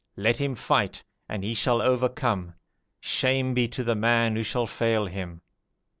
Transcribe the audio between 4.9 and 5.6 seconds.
him.'